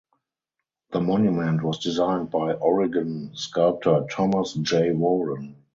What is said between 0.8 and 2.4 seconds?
The monument was designed